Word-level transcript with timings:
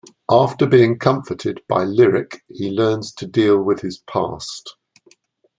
After 0.31 0.65
being 0.65 0.97
comforted 0.97 1.61
by 1.69 1.83
Lyric, 1.83 2.43
he 2.47 2.71
learns 2.71 3.11
to 3.13 3.27
deal 3.27 3.61
with 3.61 3.81
his 3.81 3.99
past. 3.99 4.75